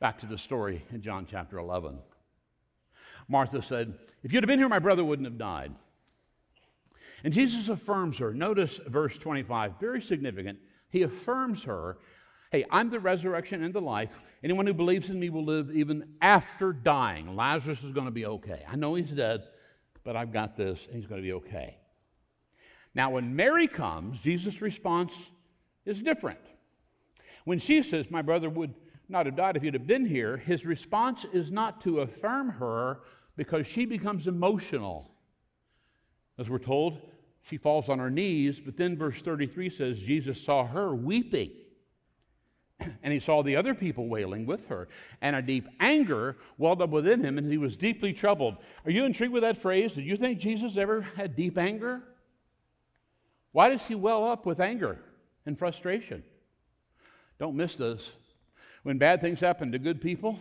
[0.00, 1.98] Back to the story in John chapter 11.
[3.28, 5.74] Martha said, If you'd have been here, my brother wouldn't have died.
[7.22, 8.32] And Jesus affirms her.
[8.32, 10.58] Notice verse 25, very significant.
[10.88, 11.98] He affirms her
[12.50, 14.18] Hey, I'm the resurrection and the life.
[14.42, 17.36] Anyone who believes in me will live even after dying.
[17.36, 18.64] Lazarus is going to be okay.
[18.68, 19.44] I know he's dead,
[20.02, 21.76] but I've got this, he's going to be okay.
[22.92, 25.12] Now, when Mary comes, Jesus' response
[25.86, 26.40] is different.
[27.44, 28.74] When she says, My brother would
[29.10, 33.00] not have died if you'd have been here, his response is not to affirm her
[33.36, 35.10] because she becomes emotional.
[36.38, 37.00] As we're told,
[37.42, 41.50] she falls on her knees, but then verse 33 says Jesus saw her weeping.
[43.02, 44.88] And he saw the other people wailing with her,
[45.20, 48.56] and a deep anger welled up within him, and he was deeply troubled.
[48.86, 49.92] Are you intrigued with that phrase?
[49.92, 52.02] Did you think Jesus ever had deep anger?
[53.52, 54.98] Why does he well up with anger
[55.44, 56.22] and frustration?
[57.38, 58.10] Don't miss this.
[58.82, 60.38] When bad things happen to good people,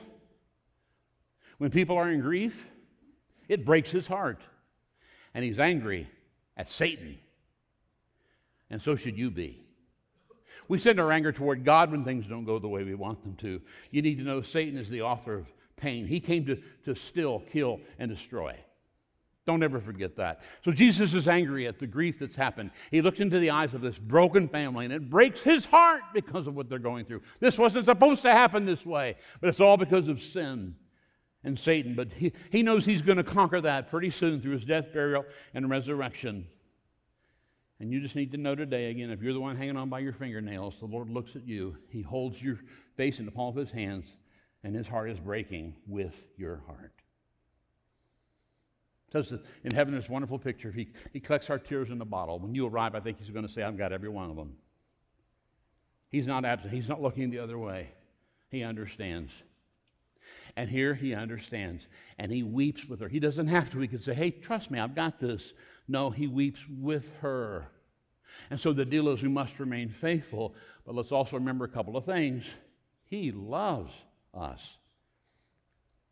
[1.58, 2.66] when people are in grief,
[3.48, 4.42] it breaks his heart.
[5.34, 6.08] And he's angry
[6.58, 7.20] at Satan.
[8.70, 9.64] And so should you be.
[10.68, 13.36] We send our anger toward God when things don't go the way we want them
[13.38, 13.62] to.
[13.92, 16.06] You need to know Satan is the author of pain.
[16.06, 18.56] He came to, to still, kill, and destroy.
[19.50, 20.42] Don't ever forget that.
[20.64, 22.70] So Jesus is angry at the grief that's happened.
[22.92, 26.46] He looks into the eyes of this broken family and it breaks his heart because
[26.46, 27.24] of what they're going through.
[27.40, 30.76] This wasn't supposed to happen this way, but it's all because of sin
[31.44, 31.96] and Satan.
[31.96, 35.26] But he, he knows he's going to conquer that pretty soon through his death, burial,
[35.56, 36.46] and resurrection.
[37.80, 39.98] And you just need to know today, again, if you're the one hanging on by
[39.98, 41.76] your fingernails, the Lord looks at you.
[41.90, 42.60] He holds your
[42.98, 44.06] face in the palm of his hands,
[44.64, 46.99] and his heart is breaking with your heart
[49.12, 50.72] says in heaven this wonderful picture.
[50.72, 52.40] He, he collects our tears in a bottle.
[52.40, 54.56] When you arrive, I think he's going to say, I've got every one of them.
[56.10, 56.74] He's not absent.
[56.74, 57.90] He's not looking the other way.
[58.50, 59.32] He understands.
[60.56, 61.86] And here he understands.
[62.18, 63.08] And he weeps with her.
[63.08, 63.80] He doesn't have to.
[63.80, 65.54] He could say, Hey, trust me, I've got this.
[65.88, 67.68] No, he weeps with her.
[68.50, 70.56] And so the deal is we must remain faithful.
[70.86, 72.46] But let's also remember a couple of things.
[73.06, 73.94] He loves
[74.34, 74.62] us.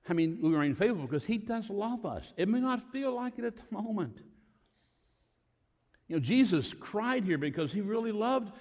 [0.09, 2.33] I mean, we remain faithful because He does love us.
[2.37, 4.19] It may not feel like it at the moment.
[6.07, 8.51] You know, Jesus cried here because He really loved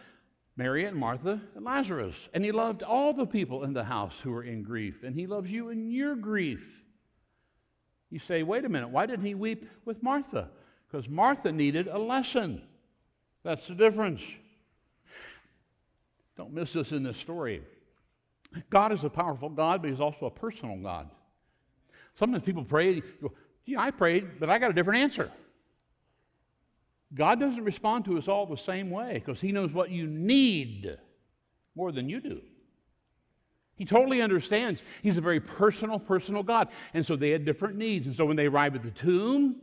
[0.57, 2.17] Mary and Martha and Lazarus.
[2.35, 5.03] And He loved all the people in the house who were in grief.
[5.05, 6.83] And He loves you in your grief.
[8.11, 10.51] You say, wait a minute, why didn't He weep with Martha?
[10.87, 12.63] Because Martha needed a lesson.
[13.45, 14.23] That's the difference.
[16.37, 17.63] Don't miss this in this story.
[18.71, 21.11] God is a powerful God, but He's also a personal God.
[22.19, 23.33] Sometimes people pray, go,
[23.65, 25.31] yeah, I prayed, but I got a different answer.
[27.15, 30.99] God doesn't respond to us all the same way because He knows what you need
[31.75, 32.41] more than you do.
[33.77, 34.81] He totally understands.
[35.03, 36.69] He's a very personal, personal God.
[36.95, 38.07] And so they had different needs.
[38.07, 39.61] And so when they arrive at the tomb,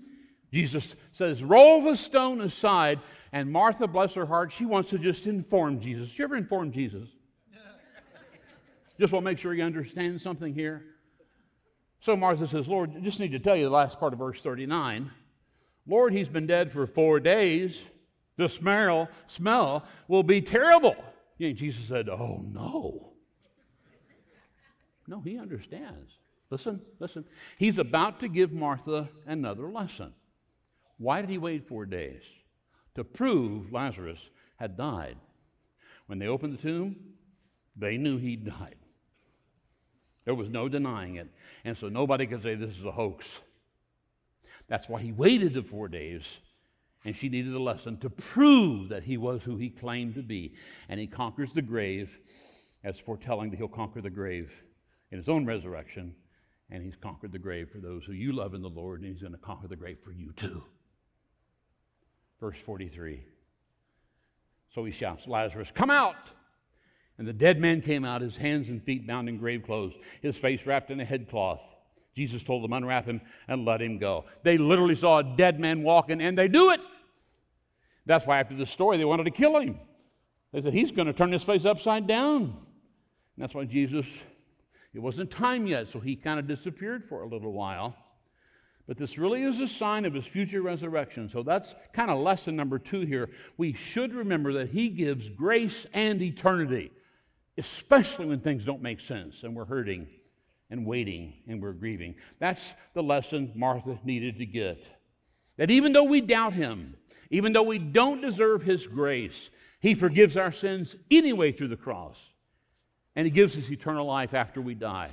[0.54, 3.00] Jesus says, Roll the stone aside.
[3.32, 6.18] And Martha, bless her heart, she wants to just inform Jesus.
[6.18, 7.10] You ever inform Jesus?
[9.00, 10.86] just want to make sure you understand something here.
[12.04, 14.42] So Martha says, Lord, I just need to tell you the last part of verse
[14.42, 15.10] 39.
[15.88, 17.80] Lord, he's been dead for four days.
[18.36, 20.98] The smell, smell will be terrible.
[21.40, 23.14] And Jesus said, Oh, no.
[25.08, 26.12] No, he understands.
[26.50, 27.24] Listen, listen.
[27.58, 30.14] He's about to give Martha another lesson.
[30.98, 32.22] Why did he wait four days?
[32.96, 34.20] To prove Lazarus
[34.58, 35.16] had died.
[36.08, 36.98] When they opened the tomb,
[37.78, 38.76] they knew he'd died.
[40.26, 41.30] There was no denying it.
[41.66, 43.28] And so nobody could say this is a hoax.
[44.68, 46.24] That's why he waited the four days.
[47.06, 50.54] And she needed a lesson to prove that he was who he claimed to be.
[50.88, 52.18] And he conquers the grave
[52.84, 54.54] as foretelling that he'll conquer the grave
[55.12, 56.16] in his own resurrection
[56.70, 59.22] and he's conquered the grave for those who you love in the Lord, and he's
[59.22, 60.64] going to conquer the grave for you too.
[62.40, 63.24] Verse 43.
[64.74, 66.16] So he shouts, Lazarus, come out!
[67.24, 70.36] And the dead man came out, his hands and feet bound in grave clothes, his
[70.36, 71.62] face wrapped in a headcloth.
[72.14, 74.26] Jesus told them, unwrap him and let him go.
[74.44, 76.82] They literally saw a dead man walking, and they do it.
[78.06, 79.80] That's why after the story, they wanted to kill him.
[80.52, 82.42] They said, He's going to turn this place upside down.
[82.42, 82.52] And
[83.38, 84.06] that's why Jesus,
[84.94, 87.96] it wasn't time yet, so he kind of disappeared for a little while.
[88.86, 91.30] But this really is a sign of his future resurrection.
[91.30, 93.30] So that's kind of lesson number two here.
[93.56, 96.92] We should remember that he gives grace and eternity,
[97.58, 100.08] especially when things don't make sense and we're hurting
[100.70, 102.16] and waiting and we're grieving.
[102.40, 102.64] That's
[102.94, 104.84] the lesson Martha needed to get.
[105.58, 106.96] That even though we doubt him,
[107.30, 112.18] even though we don't deserve his grace, he forgives our sins anyway through the cross.
[113.16, 115.12] And he gives us eternal life after we die.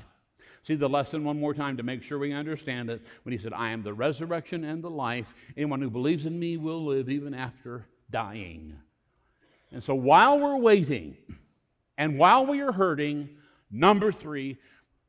[0.63, 3.53] See the lesson one more time to make sure we understand it when he said,
[3.53, 5.35] I am the resurrection and the life.
[5.57, 8.79] Anyone who believes in me will live even after dying.
[9.73, 11.17] And so while we're waiting
[12.01, 13.29] and while we are hurting,
[13.71, 14.57] number three,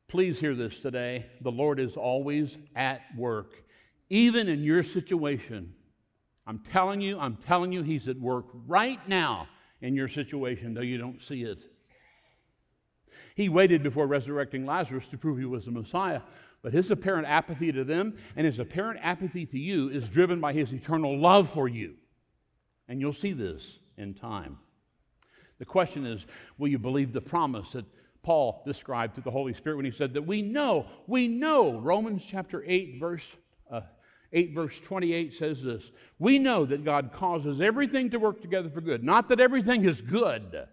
[0.08, 3.54] please hear this today the Lord is always at work,
[4.10, 5.72] even in your situation.
[6.46, 9.48] I'm telling you, I'm telling you, He's at work right now
[9.80, 11.64] in your situation, though you don't see it.
[13.36, 16.20] He waited before resurrecting Lazarus to prove he was the Messiah.
[16.60, 20.52] But his apparent apathy to them and his apparent apathy to you is driven by
[20.52, 21.94] his eternal love for you.
[22.86, 24.58] And you'll see this in time.
[25.62, 26.26] The question is
[26.58, 27.84] will you believe the promise that
[28.24, 32.24] Paul described through the Holy Spirit when he said that we know, we know, Romans
[32.26, 33.24] chapter 8, verse.
[33.70, 33.82] Uh,
[34.34, 35.82] 8 verse 28 says this
[36.18, 40.00] we know that god causes everything to work together for good not that everything is
[40.00, 40.66] good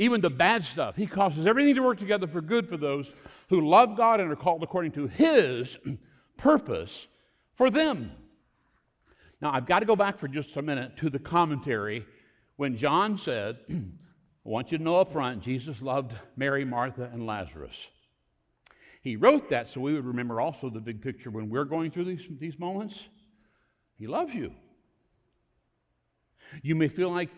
[0.00, 0.96] even the bad stuff.
[0.96, 3.12] He causes everything to work together for good for those
[3.50, 5.76] who love God and are called according to His
[6.38, 7.06] purpose
[7.52, 8.10] for them.
[9.42, 12.06] Now, I've got to go back for just a minute to the commentary
[12.60, 13.74] when John said, I
[14.44, 17.74] want you to know up front, Jesus loved Mary, Martha, and Lazarus.
[19.00, 22.04] He wrote that so we would remember also the big picture when we're going through
[22.04, 23.02] these, these moments.
[23.96, 24.52] He loves you.
[26.62, 27.30] You may feel like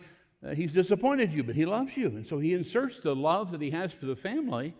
[0.45, 2.07] uh, he's disappointed you, but he loves you.
[2.07, 4.75] And so he inserts the love that he has for the family.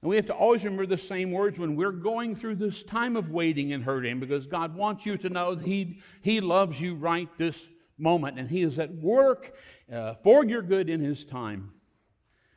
[0.00, 3.16] And we have to always remember the same words when we're going through this time
[3.16, 6.94] of waiting and hurting because God wants you to know that he, he loves you
[6.94, 7.60] right this
[7.98, 9.54] moment and He is at work
[9.92, 11.72] uh, for your good in His time.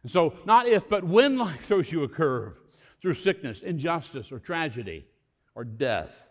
[0.04, 2.60] And so, not if, but when life throws you a curve
[3.02, 5.06] through sickness, injustice, or tragedy,
[5.56, 6.28] or death,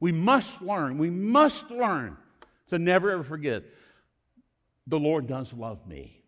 [0.00, 2.16] we must learn, we must learn
[2.68, 3.64] to never ever forget
[4.86, 6.22] the Lord does love me.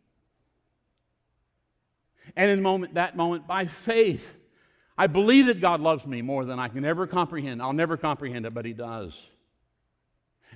[2.37, 4.37] And in moment, that moment, by faith,
[4.97, 7.63] I believe that God loves me more than I can ever comprehend.
[7.63, 9.15] I'll never comprehend it, but He does.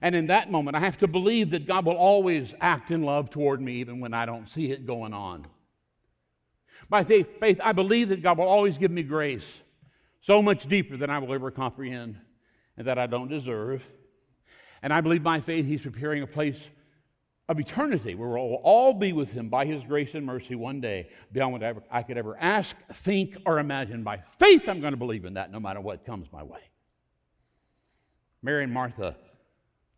[0.02, 3.30] And in that moment, I have to believe that God will always act in love
[3.30, 5.46] toward me even when I don't see it going on.
[6.88, 9.60] By faith, I believe that God will always give me grace
[10.20, 12.16] so much deeper than I will ever comprehend
[12.76, 13.88] and that I don't deserve.
[14.82, 16.58] And I believe by faith, He's preparing a place
[17.48, 21.08] of eternity where we'll all be with him by his grace and mercy one day
[21.30, 24.02] beyond what I could ever ask, think, or imagine.
[24.02, 26.60] By faith, I'm going to believe in that no matter what comes my way.
[28.42, 29.16] Mary and Martha,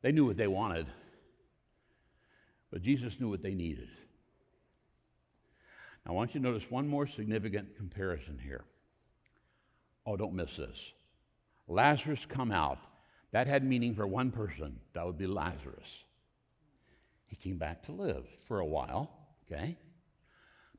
[0.07, 0.87] they knew what they wanted,
[2.71, 3.89] but Jesus knew what they needed.
[6.05, 8.63] Now, I want you to notice one more significant comparison here.
[10.07, 10.79] Oh, don't miss this.
[11.67, 12.79] Lazarus come out.
[13.33, 14.79] That had meaning for one person.
[14.95, 16.05] That would be Lazarus.
[17.27, 19.11] He came back to live for a while,
[19.51, 19.77] okay?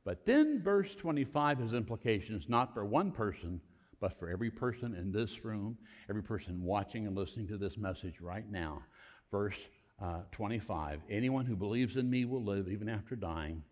[0.06, 3.60] But then verse 25 has implications not for one person,
[4.00, 5.76] but for every person in this room,
[6.08, 8.84] every person watching and listening to this message right now.
[9.30, 9.58] Verse
[10.00, 13.62] uh, 25 Anyone who believes in me will live even after dying.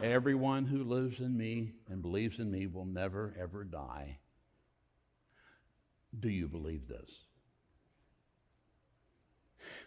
[0.00, 0.12] everyone.
[0.12, 4.18] Everyone who lives in me and believes in me will never, ever die.
[6.18, 7.10] Do you believe this?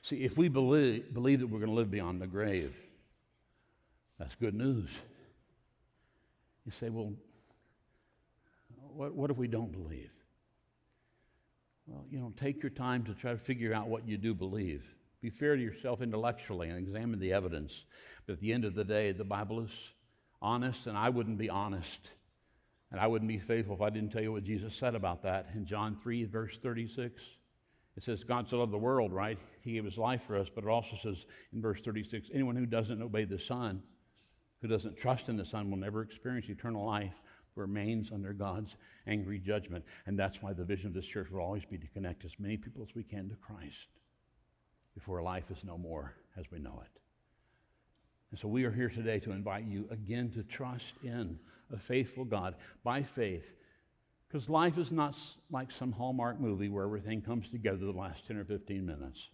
[0.03, 2.75] See, if we believe, believe that we're going to live beyond the grave,
[4.19, 4.89] that's good news.
[6.65, 7.13] You say, well,
[8.95, 10.11] what, what if we don't believe?
[11.87, 14.83] Well, you know, take your time to try to figure out what you do believe.
[15.21, 17.85] Be fair to yourself intellectually and examine the evidence.
[18.25, 19.71] But at the end of the day, the Bible is
[20.41, 22.09] honest, and I wouldn't be honest
[22.91, 25.47] and I wouldn't be faithful if I didn't tell you what Jesus said about that
[25.55, 27.21] in John 3, verse 36.
[27.95, 29.37] It says, God so loved the world, right?
[29.61, 31.17] He gave his life for us, but it also says
[31.53, 33.81] in verse 36 anyone who doesn't obey the Son
[34.61, 37.15] who doesn't trust in the Son will never experience eternal life,
[37.55, 38.75] remains under God's
[39.07, 39.85] angry judgment.
[40.05, 42.57] And that's why the vision of this church will always be to connect as many
[42.57, 43.87] people as we can to Christ
[44.93, 47.01] before life is no more as we know it.
[48.31, 51.37] And so we are here today to invite you again to trust in
[51.73, 53.53] a faithful God by faith.
[54.27, 55.15] Because life is not
[55.49, 59.27] like some Hallmark movie where everything comes together the last 10 or 15 minutes.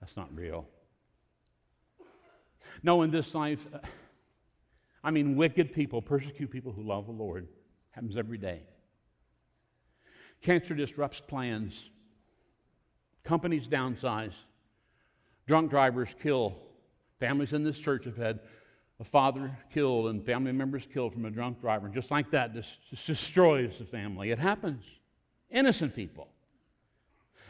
[0.00, 0.68] That's not real.
[2.82, 3.78] No, in this life, uh,
[5.04, 7.46] I mean, wicked people persecute people who love the Lord.
[7.90, 8.62] Happens every day.
[10.40, 11.90] Cancer disrupts plans.
[13.22, 14.32] Companies downsize.
[15.46, 16.56] Drunk drivers kill.
[17.20, 18.40] Families in this church have had
[18.98, 21.86] a father killed and family members killed from a drunk driver.
[21.86, 24.30] And just like that, this, this destroys the family.
[24.30, 24.84] It happens.
[25.50, 26.28] Innocent people.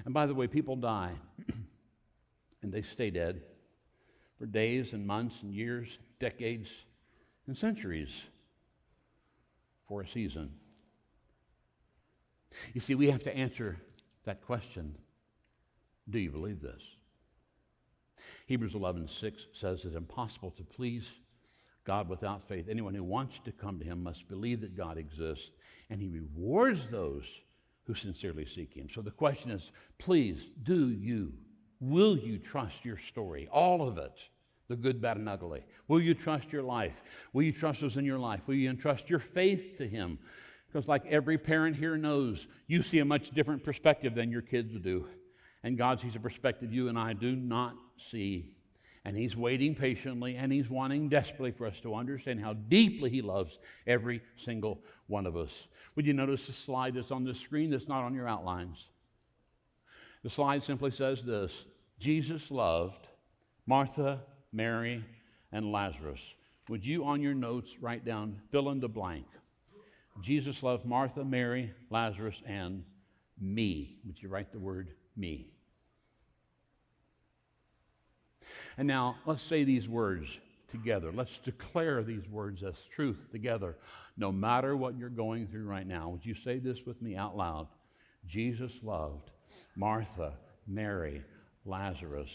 [0.05, 1.12] And by the way, people die
[2.62, 3.42] and they stay dead
[4.38, 6.68] for days and months and years, decades,
[7.47, 8.11] and centuries
[9.86, 10.51] for a season.
[12.72, 13.78] You see, we have to answer
[14.24, 14.97] that question
[16.09, 16.82] Do you believe this?
[18.47, 21.09] Hebrews 11 6 says it's impossible to please
[21.84, 22.68] God without faith.
[22.68, 25.51] Anyone who wants to come to him must believe that God exists,
[25.90, 27.24] and he rewards those
[27.86, 28.88] who sincerely seek him.
[28.92, 31.32] So the question is please, do you,
[31.80, 34.18] will you trust your story, all of it?
[34.69, 35.65] The good, bad, and ugly.
[35.89, 37.03] Will you trust your life?
[37.33, 38.41] Will you trust those in your life?
[38.47, 40.19] Will you entrust your faith to Him?
[40.67, 44.73] Because, like every parent here knows, you see a much different perspective than your kids
[44.81, 45.07] do.
[45.62, 47.75] And God sees a perspective you and I do not
[48.11, 48.55] see.
[49.05, 53.23] And He's waiting patiently and He's wanting desperately for us to understand how deeply He
[53.23, 55.53] loves every single one of us.
[55.95, 58.79] Would you notice the slide that's on the screen that's not on your outlines?
[60.23, 61.67] The slide simply says this
[62.01, 63.07] Jesus loved
[63.67, 64.23] Martha,
[64.55, 65.05] Mary,
[65.52, 66.20] and Lazarus.
[66.68, 69.26] Would you, on your notes, write down, fill in the blank?
[70.22, 72.84] Jesus loved Martha, Mary, Lazarus, and
[73.40, 73.96] me.
[74.07, 75.48] Would you write the word me?
[78.78, 80.28] And now let's say these words
[80.70, 81.12] together.
[81.12, 83.76] Let's declare these words as truth together.
[84.16, 87.36] No matter what you're going through right now, would you say this with me out
[87.36, 87.68] loud?
[88.26, 89.30] Jesus loved
[89.76, 90.32] Martha,
[90.66, 91.22] Mary,
[91.64, 92.30] Lazarus,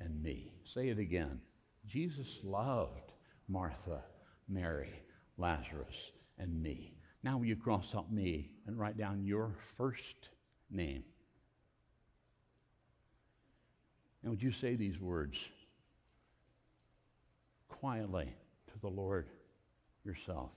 [0.00, 0.52] and me.
[0.64, 1.40] Say it again.
[1.86, 3.12] Jesus loved
[3.48, 4.02] Martha,
[4.48, 5.02] Mary,
[5.38, 6.94] Lazarus, and me.
[7.22, 10.28] Now, will you cross out me and write down your first
[10.70, 11.04] name?
[14.22, 15.36] And would you say these words
[17.68, 18.34] quietly
[18.72, 19.28] to the Lord
[20.04, 20.50] yourself?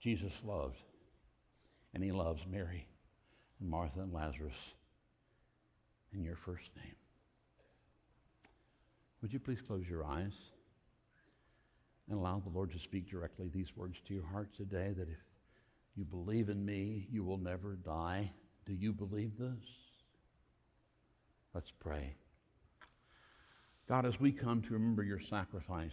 [0.00, 0.78] Jesus loved,
[1.92, 2.86] and he loves Mary
[3.60, 4.54] and Martha and Lazarus
[6.12, 6.94] and your first name.
[9.20, 10.32] Would you please close your eyes
[12.08, 15.18] and allow the Lord to speak directly these words to your heart today that if
[15.96, 18.30] you believe in me, you will never die?
[18.66, 19.64] Do you believe this?
[21.54, 22.14] Let's pray.
[23.88, 25.92] God, as we come to remember your sacrifice,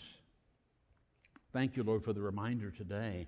[1.53, 3.27] thank you, Lord, for the reminder today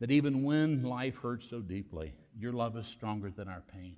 [0.00, 3.96] that even when life hurts so deeply, your love is stronger than our pain.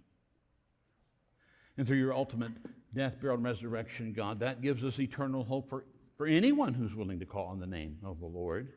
[1.76, 2.52] And through your ultimate
[2.94, 5.84] death, burial, and resurrection, God, that gives us eternal hope for,
[6.16, 8.72] for anyone who's willing to call on the name of the Lord.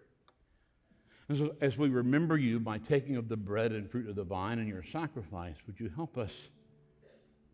[1.36, 4.58] So, as we remember you by taking of the bread and fruit of the vine
[4.58, 6.32] and your sacrifice, would you help us,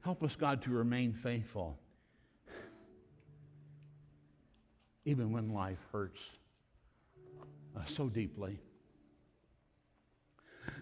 [0.02, 1.78] help us, God, to remain faithful,
[5.04, 6.22] even when life hurts
[7.76, 8.60] uh, so deeply.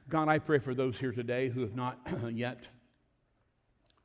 [0.08, 1.98] God, I pray for those here today who have not
[2.32, 2.60] yet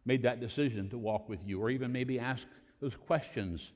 [0.08, 2.42] made that decision to walk with you, or even maybe ask
[2.80, 3.72] those questions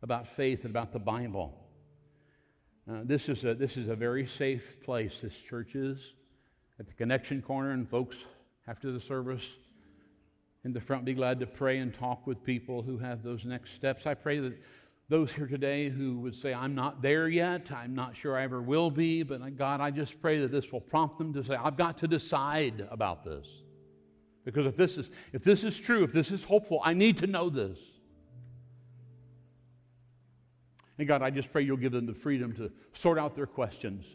[0.00, 1.52] about faith and about the Bible.
[2.88, 5.98] Uh, this, is a, this is a very safe place, this church is,
[6.78, 8.16] at the connection corner, and folks,
[8.68, 9.44] after the service,
[10.64, 13.74] in the front, be glad to pray and talk with people who have those next
[13.74, 14.06] steps.
[14.06, 14.56] I pray that
[15.08, 18.62] those here today who would say, I'm not there yet, I'm not sure I ever
[18.62, 21.76] will be, but God, I just pray that this will prompt them to say, I've
[21.76, 23.48] got to decide about this.
[24.46, 27.26] Because if this is, if this is true, if this is hopeful, I need to
[27.26, 27.78] know this.
[30.98, 34.06] And God, I just pray you'll give them the freedom to sort out their questions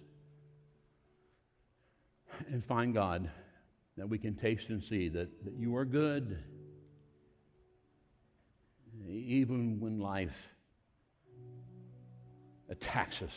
[2.47, 3.29] and find God
[3.97, 6.41] that we can taste and see that, that you are good,
[9.05, 10.47] even when life
[12.69, 13.35] attacks us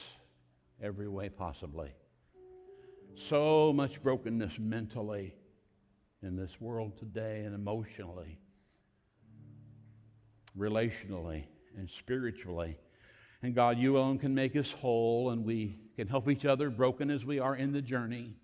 [0.81, 1.91] every way possibly.
[3.17, 5.35] So much brokenness mentally
[6.25, 8.39] in this world today and emotionally,
[10.59, 11.45] relationally,
[11.77, 12.79] and spiritually.
[13.43, 17.11] And God, you alone can make us whole, and we can help each other, broken
[17.11, 18.35] as we are in the journey.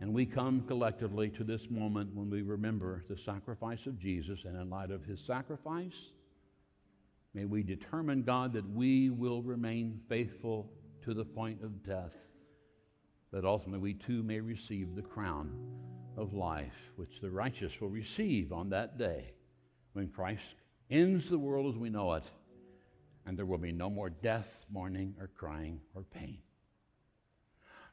[0.00, 4.60] And we come collectively to this moment when we remember the sacrifice of Jesus, and
[4.60, 5.94] in light of his sacrifice,
[7.32, 10.70] may we determine, God, that we will remain faithful
[11.04, 12.26] to the point of death,
[13.32, 15.50] that ultimately we too may receive the crown
[16.16, 19.32] of life, which the righteous will receive on that day
[19.92, 20.42] when Christ
[20.90, 22.24] ends the world as we know it,
[23.26, 26.38] and there will be no more death, mourning, or crying, or pain.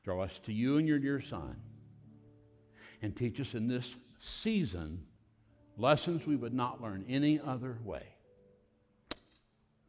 [0.04, 1.56] Draw us to you and your dear Son,
[3.02, 5.06] and teach us in this season
[5.78, 8.04] lessons we would not learn any other way.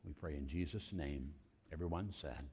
[0.05, 1.35] We pray in Jesus' name.
[1.73, 2.47] Everyone said,